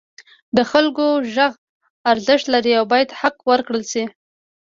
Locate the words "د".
0.55-0.57